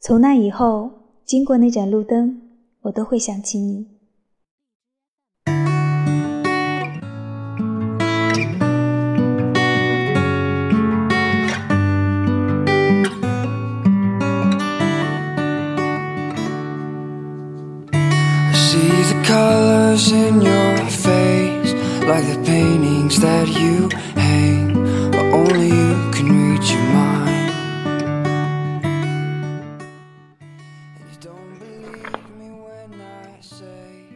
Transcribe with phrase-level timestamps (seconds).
[0.00, 0.92] 从那以后，
[1.24, 2.40] 经过那盏路灯，
[2.82, 3.88] 我都会想起你。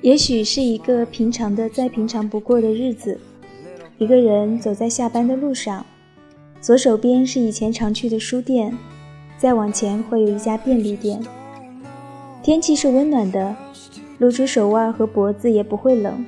[0.00, 3.18] 也许是一个平常的、再平常不过的日子。
[3.98, 5.86] 一个人走在下班的路上，
[6.60, 8.76] 左手边是以前常去的书店，
[9.38, 11.22] 再往前会有一家便利店。
[12.42, 13.54] 天气是温暖的，
[14.18, 16.26] 露出手腕和脖子也不会冷。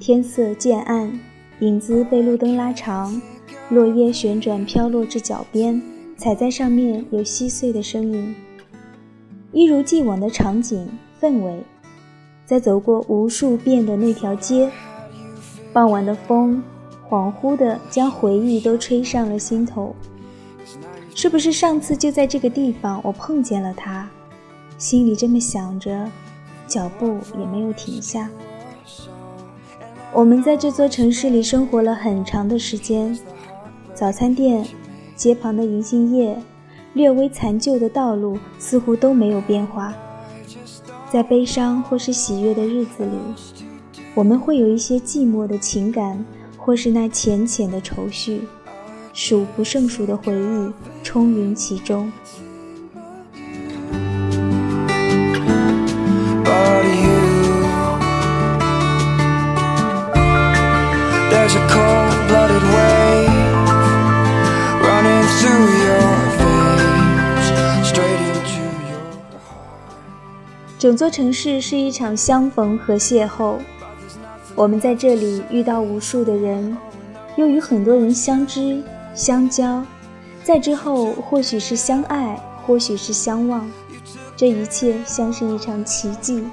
[0.00, 1.16] 天色渐暗，
[1.60, 3.22] 影子被路灯拉长，
[3.68, 5.80] 落叶旋转飘落至脚边，
[6.16, 8.34] 踩在上面有稀碎的声音。
[9.52, 10.88] 一如既往的场景
[11.20, 11.62] 氛围。
[12.46, 14.70] 在走过无数遍的那条街，
[15.72, 16.62] 傍晚的风
[17.08, 19.94] 恍惚地将回忆都吹上了心头。
[21.14, 24.08] 是不是上次就在这个地方我碰见了他？
[24.78, 26.08] 心里这么想着，
[26.66, 28.28] 脚步也没有停下。
[30.12, 33.16] 我们在这座城市里生活了很长的时间，
[33.94, 34.66] 早餐店、
[35.14, 36.36] 街旁的银杏叶、
[36.94, 39.94] 略微残旧的道路似乎都没有变化。
[41.10, 43.10] 在悲伤或是喜悦的日子里，
[44.14, 46.24] 我们会有一些寂寞的情感，
[46.56, 48.42] 或是那浅浅的愁绪，
[49.12, 52.10] 数不胜数的回忆充盈其中。
[70.80, 73.56] 整座城市是一场相逢和邂逅，
[74.54, 76.74] 我们在这里遇到无数的人，
[77.36, 78.82] 又与很多人相知
[79.14, 79.84] 相交，
[80.42, 83.70] 在之后或许是相爱，或许是相忘，
[84.34, 86.44] 这一切像是一场奇迹。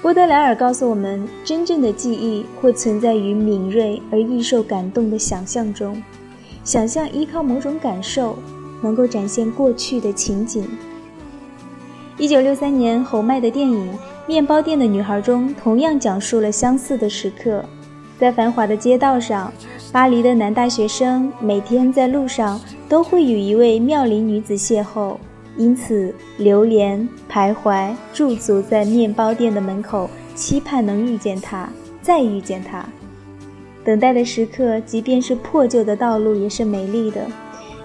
[0.00, 6.02] 波德莱尔告诉我们，真正的记忆会存在于敏锐而易受感动的想象中，
[6.64, 8.38] 想象依靠某种感受，
[8.80, 10.66] 能够展现过去的情景。
[12.20, 13.86] 一九六三年，侯麦的电影
[14.26, 17.64] 《面包店的女孩》中同样讲述了相似的时刻。
[18.18, 19.52] 在繁华的街道上，
[19.92, 25.16] 巴黎的男大学生每天在路上都会与一位妙龄女子邂逅，
[25.56, 31.68] 因此流连徘徊驻足在面包店的门口，期盼能遇见她，
[32.02, 32.84] 再遇见她。
[33.84, 37.20] 等待的时刻，即便是破旧的道路，也是美丽的，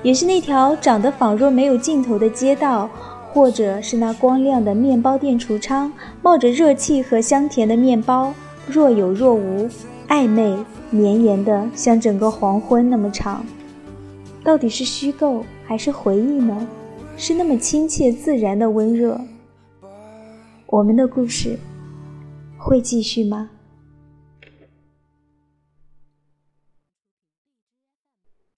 [0.02, 2.90] 也是那条长得仿若没有尽头的街道。
[3.34, 8.32] 或者是那光亮的面包店橱窗，冒着热气和香甜的面包，
[8.68, 9.68] 若有若无，
[10.08, 10.56] 暧昧
[10.92, 13.44] 绵延的像整个黄昏那么长。
[14.44, 16.68] 到底是虚构还是回忆呢？
[17.18, 19.20] 是那么亲切自然的温热。
[20.68, 21.58] 我们的故事
[22.56, 23.50] 会继续吗？